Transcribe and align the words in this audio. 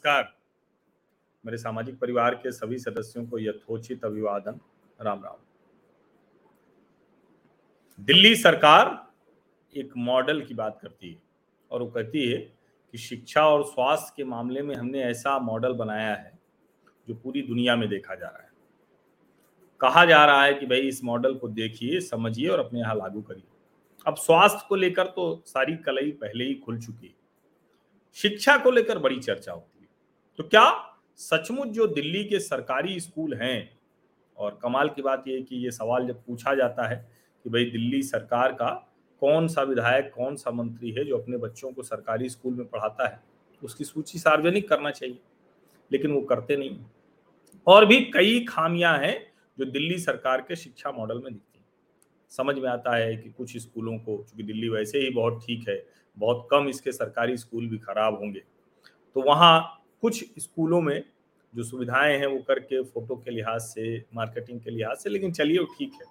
नमस्कार। 0.00 0.28
मेरे 1.44 1.56
सामाजिक 1.58 1.98
परिवार 1.98 2.34
के 2.34 2.50
सभी 2.52 2.78
सदस्यों 2.78 3.24
को 3.26 3.38
यथोचित 3.38 4.04
अभिवादन। 4.04 4.60
राम 5.00 5.22
राम। 5.24 5.36
दिल्ली 7.98 8.34
सरकार 8.36 8.88
एक 9.74 9.90
मॉडल 9.96 10.40
की 10.42 10.54
बात 10.54 10.78
करती 10.82 11.10
है 11.10 11.20
और 11.70 11.82
वो 11.82 11.88
कहती 11.88 12.26
है 12.26 12.38
कि 12.38 12.98
शिक्षा 12.98 13.46
और 13.48 13.64
स्वास्थ्य 13.64 14.12
के 14.16 14.24
मामले 14.24 14.62
में 14.62 14.74
हमने 14.74 15.02
ऐसा 15.02 15.38
मॉडल 15.38 15.72
बनाया 15.72 16.14
है 16.14 16.32
जो 17.08 17.14
पूरी 17.14 17.42
दुनिया 17.42 17.76
में 17.76 17.88
देखा 17.88 18.14
जा 18.14 18.26
रहा 18.26 18.42
है। 18.42 18.50
कहा 19.80 20.04
जा 20.04 20.24
रहा 20.24 20.44
है 20.44 20.54
कि 20.54 20.66
भाई 20.66 20.88
इस 20.88 21.04
मॉडल 21.04 21.34
को 21.34 21.48
देखिए, 21.48 22.00
समझिए 22.00 22.48
और 22.48 22.58
अपने 22.58 22.80
यहाँ 22.80 22.94
लागू 22.94 23.22
करिए। 23.22 23.44
अब 24.06 24.16
स्वास्थ्य 24.16 24.66
को 24.68 24.76
लेकर 24.76 25.06
तो 25.06 25.42
सारी 25.46 25.76
कलई 25.76 26.10
पहले 26.12 26.44
ही 26.44 26.54
खुल 26.54 26.80
चुकी 26.80 27.06
है। 27.06 27.14
शिक्षा 28.16 28.56
को 28.56 28.70
लेकर 28.70 28.98
बड़ी 28.98 29.18
चर्चा 29.20 29.52
होती 29.52 29.64
है। 29.74 29.79
तो 30.40 30.44
क्या 30.44 30.68
सचमुच 31.20 31.68
जो 31.68 31.86
दिल्ली 31.86 32.22
के 32.24 32.38
सरकारी 32.40 32.98
स्कूल 33.00 33.34
हैं, 33.34 33.70
और 34.38 34.58
कमाल 34.62 34.88
की 34.88 35.02
बात 35.02 35.24
यह 35.28 35.40
कि 35.48 35.56
ये 35.56 35.70
सवाल 35.70 36.06
जब 36.06 36.22
पूछा 36.26 36.54
जाता 36.54 36.86
है 36.88 36.96
कि 37.44 37.50
भाई 37.50 37.64
दिल्ली 37.64 38.02
सरकार 38.02 38.52
का 38.52 38.68
कौन 39.22 39.48
सा 39.48 39.62
विधायक, 39.62 40.10
कौन 40.14 40.36
सा 40.36 40.50
मंत्री 40.50 40.90
है 40.90 41.04
जो 41.04 41.18
अपने 41.18 41.36
बच्चों 41.36 41.72
को 41.72 41.82
सरकारी 41.82 42.28
स्कूल 42.28 42.54
में 42.54 42.66
पढ़ाता 42.66 43.08
है, 43.08 43.20
उसकी 43.62 43.84
सूची 43.84 44.18
सार्वजनिक 44.18 44.68
करना 44.68 44.90
चाहिए, 44.90 45.18
लेकिन 45.90 46.10
वो 46.10 46.20
करते 46.22 46.56
नहीं 46.56 46.78
और 47.66 47.86
भी 47.86 48.00
कई 48.06 48.44
खामियाँ 48.44 48.96
हैं 48.98 49.16
जो 49.58 49.64
दिल्ली 49.66 49.98
सरकार 49.98 50.40
के 50.40 50.56
शिक्षा 50.56 50.90
मॉडल 50.90 51.18
में 51.18 51.32
दिखती 51.32 51.58
हैं। 51.58 51.64
समझ 52.32 52.56
में 52.56 52.68
आता 52.68 52.96
है 52.96 53.16
कि 53.16 53.30
कुछ 53.30 53.56
स्कूलों 53.56 53.98
को, 53.98 54.16
चूँकि 54.20 54.42
दिल्ली 54.42 54.68
वैसे 54.68 54.98
ही 54.98 55.10
बहुत 55.10 55.42
ठीक 55.46 55.68
है, 55.68 55.84
बहुत 56.16 56.48
कम 56.50 56.68
इसके 56.68 56.92
सरकारी 56.92 57.36
स्कूल 57.36 57.66
भी 57.66 57.78
खराब 57.80 58.18
होंगे 58.18 58.42
तो 59.16 59.22
वहाँ 59.22 59.76
कुछ 60.00 60.24
स्कूलों 60.38 60.80
में 60.80 61.04
जो 61.54 61.62
सुविधाएँ 61.62 62.18
हैं 62.18 62.26
वो 62.26 62.38
करके, 62.38 62.82
फ़ोटो 62.82 63.16
के 63.16 63.30
लिहाज 63.30 63.60
से, 63.60 64.04
मार्केटिंग 64.14 64.60
के 64.60 64.70
लिहाज 64.70 64.96
से, 64.96 65.10
लेकिन 65.10 65.32
चलिए 65.32 65.64
ठीक 65.64 65.92
है। 65.92 66.06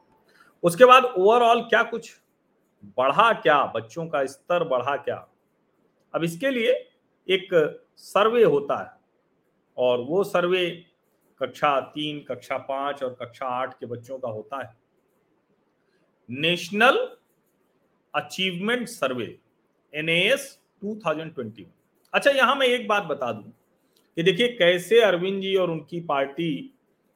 उसके 0.64 0.86
बाद 0.86 1.04
ओवरऑल 1.04 1.62
क्या 1.62 1.84
कुछ? 1.84 2.22
बढ़ा 2.98 3.34
क्या? 3.34 3.66
बच्चों 3.66 4.08
का 4.08 4.26
स्तर 4.26 4.64
बढ़ा 4.64 4.96
क्या? 4.96 5.28
अब 6.16 6.24
इसके 6.24 6.50
लिए 6.50 6.90
एक 7.30 7.48
सर्वे 7.98 8.44
होता 8.44 8.78
है 8.84 9.00
और 9.78 10.00
वो 10.00 10.24
सर्वे 10.24 10.86
कक्षा 11.40 11.80
तीन, 11.80 12.20
कक्षा 12.20 12.58
पाँच 12.58 13.04
और 13.04 13.18
कक्षा 13.22 13.46
आठ 13.46 13.80
के 13.80 13.86
बच्चों 13.86 14.20
का 14.20 14.28
होता 14.28 14.64
है। 14.64 14.78
नेशनल 16.30 17.18
अचीवमेंट 18.16 18.88
सर्वे 18.88 19.40
एनएएस 19.96 20.60
2021 20.84 21.66
अच्छा 22.14 22.32
यहाँ 22.32 22.56
मैं 22.56 22.68
एक 22.68 22.88
बात 22.88 23.04
बता 23.04 23.32
दूँ। 23.32 23.52
कि 24.18 24.24
देखिए 24.24 24.48
कैसे 24.50 25.02
अरविंद 25.02 25.42
जी 25.42 25.56
और 25.56 25.72
उनकी 25.72 26.00
पार्टी 26.02 26.52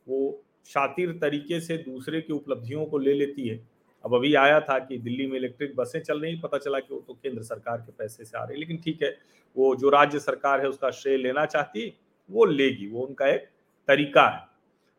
वो 0.08 0.39
शातिर 0.67 1.11
तरीके 1.22 1.59
से 1.59 1.77
दूसरे 1.80 2.22
की 2.22 2.33
उपलब्धियों 2.33 2.86
को 2.86 2.97
ले 2.97 3.13
लेती 3.13 3.47
है। 3.47 3.59
अब 4.03 4.16
अभी 4.16 4.33
आया 4.36 4.59
था 4.61 4.77
कि 4.80 4.97
दिल्ली 4.99 5.25
में 5.27 5.38
इलेक्ट्रिक 5.38 5.75
बसें 5.75 5.99
चल 6.02 6.19
रही 6.19 6.36
पता 6.36 6.58
चला 6.58 6.80
कि 6.80 6.94
वो 6.94 7.03
तो 7.08 7.14
केंद्र 7.14 7.44
सरकार 7.44 7.77
के 7.77 7.91
पैसे 7.94 8.25
से 8.25 8.38
आ 8.38 8.44
रही 8.44 8.59
लेकिन 8.59 8.77
ठीक 8.77 9.03
है, 9.03 9.09
वो 9.55 9.75
जो 9.75 9.89
राज्य 9.89 10.19
सरकार 10.19 10.61
है 10.61 10.67
उसका 10.67 10.89
श्रेय 10.91 11.17
लेना 11.17 11.45
चाहती 11.47 11.94
वो 12.30 12.45
लेगी, 12.45 12.88
वो 12.88 13.02
उनका 13.02 13.27
एक 13.27 13.47
तरीका 13.89 14.27
है। 14.27 14.41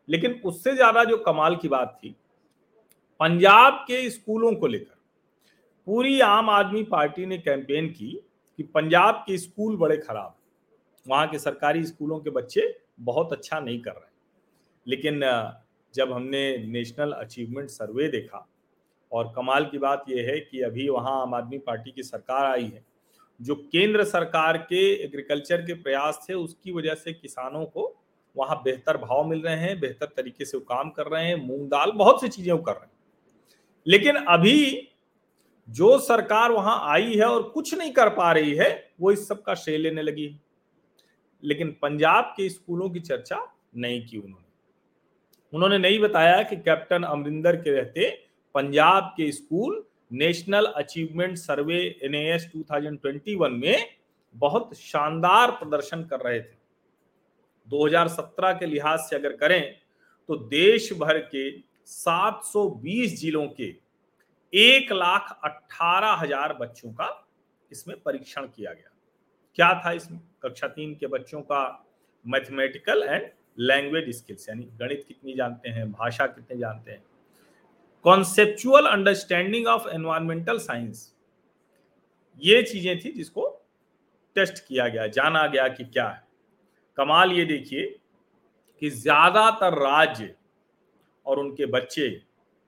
लेकिन 0.07 0.39
उससे 0.45 0.73
ज़्यादा 0.75 1.03
जो 1.03 1.17
कमाल 1.19 1.55
की 1.55 1.67
बात 1.67 1.97
थी, 1.97 2.15
पंजाब 3.19 3.73
के 3.87 4.09
स्कूलों 4.09 4.53
को 4.53 4.67
लेकर, 4.67 4.95
पूरी 5.87 6.19
आम 6.21 6.49
आदमी 6.49 6.83
पार्टी 6.85 7.25
ने 7.25 7.37
कैंपेन 7.39 7.87
की 7.89 8.11
कि 8.59 8.63
पंजाब 8.65 9.23
के 9.27 9.37
स्कूल 9.37 9.75
बड़े 9.77 9.97
खराब 9.97 10.35
वहाँ 11.07 11.27
के 11.27 11.39
सरकारी 11.39 11.85
स्कूलों 11.85 12.19
के 12.19 12.29
बच्चे 12.29 12.79
बहुत 12.99 13.33
अच्छा 13.33 13.59
नहीं 13.59 13.79
कर 13.81 13.91
रहे 13.91 14.13
लेकिन 14.87 15.19
जब 15.95 16.11
हमने 16.11 16.57
नेशनल 16.57 17.11
अचीवमेंट 17.11 17.69
सर्वे 17.69 18.07
देखा 18.07 18.47
और 19.11 19.33
कमाल 19.35 19.65
की 19.65 19.77
बात 19.77 20.05
यह 20.09 20.27
है 20.31 20.39
कि 20.39 20.61
अभी 20.61 20.89
वहाँ 20.89 21.21
आम 21.21 21.33
आदमी 21.33 21.57
पार्टी 21.57 21.91
की 21.91 22.03
सरकार 22.03 22.45
आई 22.45 22.63
है, 22.63 22.83
जो 23.41 23.55
केंद्र 23.55 24.03
सरकार 24.03 24.57
के 24.57 25.03
एग्रीकल्चर 25.05 25.61
के 25.61 25.73
प्रयास 25.73 26.25
थे, 26.29 26.33
उसकी 26.33 26.71
वजह 26.71 26.93
से 26.93 27.13
किसानों 27.13 27.65
को 27.65 27.95
वहाँ 28.37 28.61
बेहतर 28.63 28.97
भाव 28.97 29.27
मिल 29.27 29.41
रहे 29.41 29.55
हैं, 29.55 29.79
बेहतर 29.79 30.05
तरीके 30.05 30.45
से 30.45 30.57
वो 30.57 30.63
काम 30.63 30.89
कर 30.89 31.07
रहे 31.07 31.25
हैं 31.25 31.35
मूंग 31.35 31.67
दाल 31.67 31.91
बहुत 31.91 32.21
सी 32.21 32.27
चीज़ें 32.27 32.53
वो 32.53 32.59
कर 32.59 32.71
रहे 32.71 32.85
हैं। 32.85 32.91
लेकिन 33.87 34.15
अभी 34.15 34.89
जो 35.69 35.97
सरकार 35.99 36.51
वहाँ 36.51 36.79
आई 36.93 37.15
है 37.15 37.25
और 37.25 37.43
कुछ 37.43 37.73
नहीं 37.73 37.91
कर 37.91 38.09
पा 38.09 38.31
रही 38.31 38.55
है, 38.55 38.93
वो 39.01 39.11
इस 39.11 39.27
सब 39.27 39.41
का 39.41 39.55
श्रेय 39.55 39.77
लेने 39.77 40.01
लगी 40.01 40.25
है। 40.25 40.39
लेकिन 41.45 41.75
पंजाब 41.81 42.33
के 42.37 42.49
स्कूलों 42.49 42.89
की 42.89 42.99
चर्चा 43.01 43.37
नहीं 43.75 44.05
की 44.05 44.17
उन्होंने। 44.17 44.43
उन्होंने 45.53 45.77
नहीं 45.77 45.99
बताया 45.99 46.41
कि 46.43 46.55
कैप्टन 46.57 47.03
अमरिंदर 47.03 47.55
के 47.55 47.71
रहते 47.71 48.09
पंजाब 48.55 49.13
के 49.17 49.31
school 49.31 49.83
national 50.13 50.65
achievement 50.67 51.37
survey 51.37 51.77
NAS 52.03 52.49
2021 52.55 53.49
में 53.51 53.87
बहुत 54.35 54.73
शानदार 54.77 55.51
प्रदर्शन 55.51 56.03
कर 56.03 56.19
रहे 56.19 56.39
थे। 56.39 56.55
2017 57.67 58.53
के 58.53 58.65
लिहाज 58.65 58.99
से 58.99 59.15
अगर 59.15 59.35
करें 59.35 59.75
तो 60.29 60.35
देश 60.37 60.91
भर 60.93 61.19
के 61.31 61.49
720 61.87 63.15
जिलों 63.19 63.47
के 63.59 63.73
एक 64.53 64.91
लाख 64.91 65.39
अट्ठारह 65.43 66.13
हज़ार 66.15 66.53
बच्चों 66.53 66.91
का 66.91 67.09
इसमें 67.71 67.95
परीक्षण 68.01 68.47
किया 68.47 68.73
गया। 68.73 68.89
क्या 69.57 69.73
था 69.85 69.91
इसमें 69.91 70.19
कक्षा 70.43 70.67
तीन 70.67 70.93
के 70.95 71.07
बच्चों 71.07 71.41
का 71.41 71.61
मैथमेटिकल 72.25 73.03
एंड 73.03 73.29
लैंग्वेज 73.59 74.09
स्किल्स 74.15 74.49
यानी 74.49 74.63
गणित 74.79 75.03
कितनी 75.07 75.33
जानते 75.35 75.69
हैं, 75.69 75.91
भाषा 75.91 76.25
कितने 76.27 76.57
जानते 76.57 76.91
हैं? 76.91 77.03
Conceptual 78.05 78.85
understanding 78.85 79.67
of 79.67 79.87
environmental 79.89 80.57
science 80.59 81.11
ये 82.41 82.61
चीज़ें 82.63 82.99
थी 82.99 83.11
जिसको 83.11 83.47
टेस्ट 84.35 84.57
किया 84.67 84.87
गया, 84.87 85.07
जाना 85.07 85.45
गया 85.47 85.67
कि 85.67 85.83
क्या 85.83 86.07
है। 86.09 86.23
कमाल 86.97 87.31
ये 87.31 87.45
देखिए 87.45 87.85
कि 88.81 88.89
ज़्यादातर 88.89 89.77
राज्य 89.79 90.33
और 91.25 91.39
उनके 91.39 91.65
बच्चे 91.65 92.07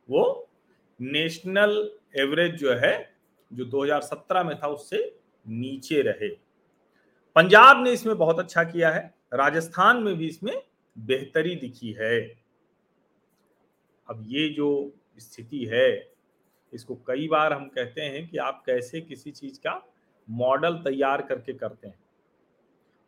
वो 0.09 0.49
नेशनल 0.99 1.91
एवरेज 2.17 2.55
जो 2.55 2.73
है, 2.73 3.13
जो 3.51 3.65
2017 3.65 4.43
में 4.43 4.57
था, 4.57 4.67
उससे 4.67 5.19
नीचे 5.45 6.01
रहे। 6.01 6.29
पंजाब 7.37 7.83
ने 7.83 7.91
इसमें 7.91 8.17
बहुत 8.17 8.39
अच्छा 8.39 8.63
किया 8.63 8.89
है, 8.89 9.13
राजस्थान 9.33 9.97
में 9.97 10.15
भी 10.17 10.27
इसमें 10.27 10.53
बेहतरी 10.95 11.55
दिखी 11.55 11.91
है। 11.91 12.19
अब 14.07 14.23
ये 14.27 14.47
जो 14.49 14.69
स्थिति 15.17 15.65
है, 15.65 16.13
इसको 16.73 16.95
कई 17.07 17.27
बार 17.27 17.53
हम 17.53 17.67
कहते 17.67 18.01
हैं 18.01 18.27
कि 18.27 18.37
आप 18.37 18.63
कैसे 18.65 19.01
किसी 19.01 19.31
चीज़ 19.31 19.59
का 19.59 19.81
मॉडल 20.27 20.77
तैयार 20.77 21.21
करके 21.21 21.53
करते 21.53 21.87
हैं। 21.87 21.99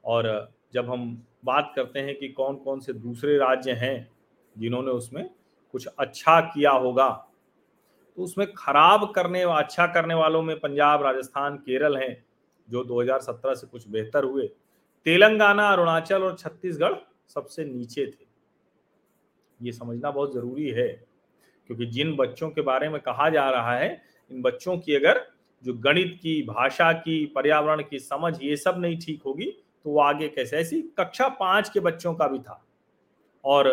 और 0.03 0.51
जब 0.73 0.89
हम 0.89 1.11
बात 1.45 1.73
करते 1.75 1.99
हैं 1.99 2.15
कि 2.15 2.29
कौन 2.29 2.55
कौन 2.55 2.79
से 2.79 2.93
दूसरे 2.93 3.37
राज्य 3.37 3.71
हैं, 3.71 4.11
जिन्होंने 4.55 4.91
उसमें 4.91 5.29
कुछ 5.73 5.87
अच्छा 5.87 6.39
किया 6.41 6.71
होगा 6.71 7.09
तो 8.17 8.23
उसमें 8.23 8.47
खराब 8.53 9.11
करने 9.11 9.41
अच्छा 9.41 9.87
करने 9.87 10.13
वालों 10.13 10.41
में 10.41 10.59
पंजाब, 10.59 11.03
राजस्थान, 11.03 11.57
केरल 11.57 11.97
हैं। 11.97 12.28
जो 12.69 12.83
2017 12.83 13.53
से 13.53 13.67
कुछ 13.67 13.87
बेहतर 13.87 14.23
हुए, 14.23 14.47
तेलंगाना, 15.05 15.67
अरुणाचल 15.67 16.23
और 16.23 16.35
छत्तीसगढ़ 16.37 16.95
सबसे 17.29 17.65
नीचे 17.65 18.05
थे। 18.05 18.27
ये 19.59 19.71
समझना 19.71 20.11
बहुत 20.11 20.33
ज़रूरी 20.33 20.69
है, 20.69 20.87
क्योंकि 21.69 21.85
जिन 21.87 22.15
बच्चों 22.15 22.49
के 22.49 22.61
बारे 22.61 22.89
में 22.89 22.99
कहा 23.01 23.29
जा 23.29 23.49
रहा 23.49 23.75
है, 23.75 24.01
इन 24.31 24.41
बच्चों 24.41 24.77
की 24.77 24.95
अगर 24.95 25.21
जो 25.63 25.73
गणित 25.75 26.17
की, 26.21 26.41
भाषा 26.43 26.91
की, 26.93 27.25
पर्यावरण 27.25 27.81
की 27.81 27.99
समझ, 27.99 28.33
ये 28.43 28.55
सब 28.57 28.75
नहीं 28.77 28.97
ठीक 28.97 29.23
होगी 29.25 29.45
तो 29.85 29.89
वो 29.89 29.99
आगे 29.99 30.27
कैसे? 30.29 30.57
ऐसी 30.57 30.81
कक्षा 30.97 31.27
पाँच 31.29 31.69
के 31.69 31.79
बच्चों 31.79 32.13
का 32.13 32.27
भी 32.27 32.39
था। 32.39 32.63
और 33.43 33.67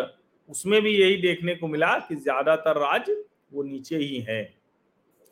उसमें 0.49 0.81
भी 0.81 0.91
यही 0.91 1.17
देखने 1.21 1.55
को 1.55 1.67
मिला 1.67 1.97
कि 1.99 2.15
ज़्यादातर 2.15 2.77
राज्य 2.79 3.23
वो 3.53 3.63
नीचे 3.63 3.97
ही 3.97 4.19
हैं। 4.19 4.43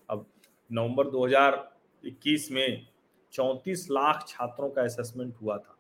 अब 0.10 0.26
नवंबर 0.70 1.08
2021 1.08 2.50
में 2.52 2.86
34 3.36 3.88
लाख 3.92 4.26
छात्रों 4.28 4.70
का 4.70 4.82
असेसमेंट 4.82 5.34
हुआ 5.42 5.58
था। 5.58 5.78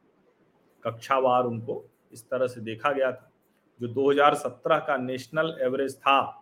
कक्षावार 0.84 1.44
उनको 1.44 1.84
इस 2.14 2.24
तरह 2.24 2.48
से 2.48 2.62
देखा 2.62 2.92
गया 2.92 3.12
था, 3.12 3.32
जो 3.80 3.88
2017 3.90 4.80
का 4.80 4.98
नेशनल 4.98 5.58
एवरेज 5.62 5.96
था। 5.98 6.42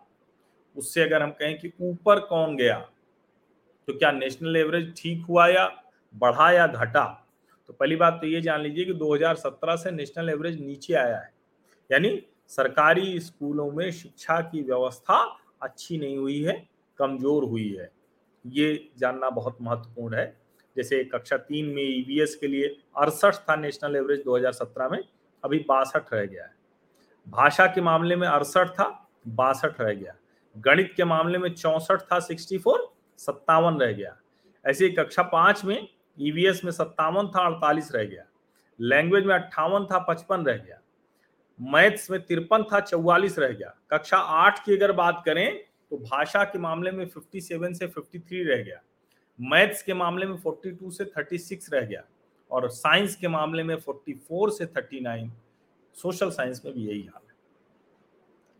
उससे 0.76 1.02
अगर 1.02 1.22
हम 1.22 1.30
कहें 1.30 1.58
कि 1.58 1.72
ऊपर 1.82 2.20
कौन 2.20 2.56
गया 2.56 2.78
तो 3.88 3.92
क्या 3.92 4.10
नेशनल 4.12 4.56
एवरेज 4.56 4.92
ठीक 4.96 5.24
हुआ 5.28 5.46
या 5.46 5.66
बढ़ा 6.14 6.50
या 6.52 6.66
घटा? 6.66 7.04
तो 7.68 7.72
पहली 7.72 7.96
बात 7.96 8.18
तो 8.20 8.26
ये 8.26 8.40
जान 8.40 8.60
लीजिए 8.60 8.84
कि 8.84 8.92
2017 8.92 9.76
से 9.76 9.90
नेशनल 9.90 10.30
एवरेज 10.30 10.60
नीचे 10.60 10.94
आया 10.94 11.18
है। 11.18 11.32
यानी 11.90 12.20
सरकारी 12.50 13.20
स्कूलों 13.20 13.70
में 13.70 13.90
शिक्षा 13.92 14.40
की 14.42 14.62
व्यवस्था 14.62 15.18
अच्छी 15.62 15.98
नहीं 15.98 16.16
हुई 16.16 16.42
है, 16.42 16.54
कमज़ोर 16.98 17.44
हुई 17.44 17.68
है। 17.70 17.90
ये 18.44 18.90
जानना 18.98 19.30
बहुत 19.30 19.58
महत्वपूर्ण 19.60 20.16
है। 20.16 20.26
जैसे 20.76 21.04
कक्षा 21.04 21.36
तीन 21.36 21.66
में 21.66 21.82
ईवीएस 21.82 22.36
के 22.36 22.46
लिए 22.46 22.76
अड़सठ 22.96 23.34
था 23.34 23.56
नेशनल 23.56 23.96
एवरेज 23.96 24.22
2017 24.24 24.88
में, 24.88 24.98
अभी 25.44 25.58
बासठ 25.58 26.12
रह 26.12 26.24
गया 26.26 26.44
है। 26.44 26.54
भाषा 27.28 27.66
के 27.66 27.80
मामले 27.80 28.16
में 28.16 28.28
अड़सठ 28.28 28.68
था, 28.68 29.08
बासठ 29.28 29.80
रह 29.80 29.92
गया। 29.94 30.14
गणित 30.56 30.92
के 30.96 31.04
मामले 31.04 31.38
में 31.38 31.54
चौसठ 31.54 32.00
था 32.00 32.18
सिक्सटी 32.18 32.58
फोर 32.58 32.92
सत्तावन 33.18 33.80
रह 33.80 33.92
गया। 33.92 34.16
ऐसे 34.64 34.88
कक्षा 34.88 35.22
पाँच 35.22 35.64
में 35.64 35.88
ईवीएस 36.20 36.64
में 36.64 36.72
सत्तावन 36.72 37.28
था, 37.28 37.46
अड़तालीस 37.46 37.92
रह 37.94 38.04
गया। 38.04 38.24
लैंग्वेज 38.80 39.24
में 39.24 39.34
अट्ठावन 39.34 39.84
था, 39.84 39.98
पचपन 39.98 40.44
रह 40.44 40.56
गया। 40.56 40.80
मैथ्स 41.60 42.10
में 42.10 42.20
तिरपन 42.20 42.62
था, 42.62 42.80
चौवालीस 42.80 43.38
रह 43.38 43.48
गया। 43.48 43.74
कक्षा 43.90 44.16
आठ 44.16 44.64
की 44.64 44.76
अगर 44.76 44.92
बात 44.92 45.22
करें 45.26 45.64
तो 45.90 45.96
भाषा 45.96 46.44
के 46.44 46.58
मामले 46.58 46.90
में 46.90 47.06
57 47.06 47.74
से 47.74 47.86
53 47.86 48.44
रह 48.44 48.62
गया। 48.62 48.80
मैथ्स 49.38 49.82
के 49.82 49.94
मामले 49.94 50.26
में 50.26 50.36
42 50.38 50.90
से 50.92 51.04
36 51.06 51.72
रह 51.72 51.80
गया 51.80 52.02
और 52.50 52.68
साइंस 52.70 53.16
के 53.16 53.28
मामले 53.28 53.62
में 53.62 53.76
44 53.78 54.50
से 54.50 54.66
39 54.68 55.30
सोशल 55.96 56.30
साइंस 56.30 56.62
में 56.64 56.74
भी 56.74 56.86
यही 56.86 57.02
हाल 57.02 57.22
है। 57.22 57.34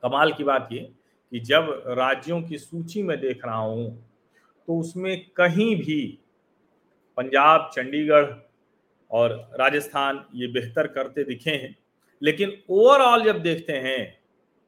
कमाल 0.02 0.32
की 0.32 0.44
बात 0.44 0.68
ये 0.72 0.80
कि 1.32 1.40
जब 1.40 1.82
राज्यों 1.88 2.42
की 2.42 2.58
सूची 2.58 3.02
में 3.02 3.18
देख 3.20 3.44
रहा 3.44 3.56
हूँ 3.56 3.86
तो 4.68 4.78
उसमें 4.80 5.30
कहीं 5.36 5.74
भी 5.76 6.18
पंजाब, 7.18 7.70
चंडीगढ़ 7.74 8.32
और 9.10 9.32
राजस्थान 9.54 10.24
ये 10.34 10.46
बेहतर 10.48 10.86
करते 10.86 11.24
दिखे 11.24 11.50
हैं, 11.50 11.76
लेकिन 12.22 12.56
ओवरऑल 12.70 13.24
जब 13.24 13.42
देखते 13.42 13.72
हैं 13.72 14.18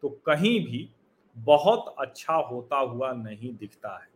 तो 0.03 0.09
कहीं 0.27 0.59
भी 0.67 0.89
बहुत 1.37 1.95
अच्छा 1.99 2.35
होता 2.35 2.77
हुआ 2.79 3.13
नहीं 3.13 3.55
दिखता 3.57 3.97
है। 3.97 4.09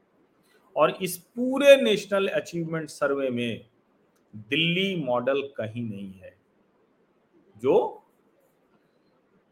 और 0.77 0.91
इस 1.03 1.17
पूरे 1.17 1.77
नेशनल 1.77 2.29
अचीवमेंट 2.29 2.89
सर्वे 2.91 3.31
में 3.31 3.67
दिल्ली 4.35 4.95
मॉडल 5.05 5.43
कहीं 5.57 5.83
नहीं 5.85 6.13
है। 6.15 6.35
जो 7.57 7.79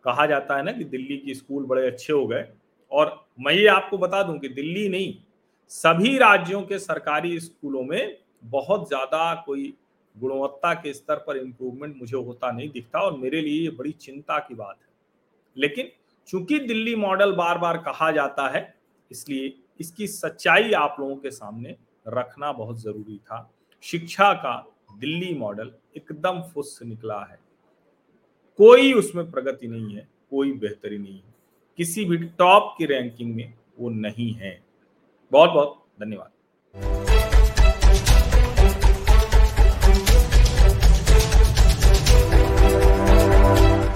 कहा 0.05 0.27
जाता 0.27 0.57
है 0.57 0.63
ना 0.63 0.73
कि 0.73 0.85
दिल्ली 0.87 1.17
की 1.19 1.35
स्कूल 1.35 1.65
बड़े 1.67 1.87
अच्छे 1.87 2.13
हो 2.13 2.27
गए। 2.27 2.47
और 2.93 3.13
मैं 3.41 3.53
ये 3.55 3.67
आपको 3.69 3.99
बता 3.99 4.23
दूँ 4.23 4.39
कि 4.39 4.49
दिल्ली 4.49 4.89
नहीं, 4.89 5.15
सभी 5.71 6.17
राज्यों 6.19 6.63
के 6.63 6.79
सरकारी 6.79 7.39
स्कूलों 7.41 7.83
में 7.83 8.17
बहुत 8.45 8.87
ज़्यादा 8.89 9.35
कोई 9.47 9.73
गुणवत्ता 10.17 10.73
के 10.75 10.93
स्तर 10.93 11.17
पर 11.17 11.37
इंप्रूवमेंट 11.37 11.97
मुझे 11.97 12.17
होता 12.17 12.51
नहीं 12.51 12.69
दिखता 12.71 13.01
और 13.01 13.19
मेरे 13.19 13.41
लिए 13.41 13.63
ये 13.63 13.71
बड़ी 13.71 13.93
चिंता 13.93 14.39
की 14.39 14.55
बात 14.55 14.77
है। 14.77 14.89
लेकिन 15.57 15.91
चूँकि 16.29 16.59
दिल्ली 16.59 16.95
मॉडल 16.97 17.33
बार 17.33 17.59
बार 17.59 17.77
कहा 17.79 18.11
जाता 18.11 18.49
है, 18.49 18.75
इसलिए 19.11 19.49
इसकी 19.81 20.07
सच्चाई 20.07 20.73
आप 20.73 20.97
लोगों 21.01 21.17
के 21.17 21.31
सामने 21.31 21.77
रखना 22.09 22.53
बहुत 22.53 22.81
ज़रूरी 22.81 23.19
था। 23.19 23.55
शिक्षा 23.83 24.33
का 24.33 24.77
दिल्ली 24.99 25.35
मॉडल 25.35 25.73
एकदम 25.97 26.43
फुस 26.43 26.79
निकला 26.83 27.21
है। 27.25 27.41
कोई 28.59 28.93
उसमें 28.93 29.31
प्रगति 29.31 29.69
नहीं 29.69 29.97
है, 29.97 30.09
कोई 30.31 30.53
बेहतरी 30.53 30.99
नहीं 30.99 31.17
है। 31.17 31.35
किसी 31.77 32.05
भी 32.05 32.17
टॉप 32.17 32.75
की 32.79 32.87
रैंकिंग 32.87 33.35
में 33.35 33.55
वो 33.79 33.91
नहीं 33.91 34.33
है। 34.33 34.63
बहुत 35.33 35.51
बहुत 35.51 35.87
धन्यवाद। 36.01 36.31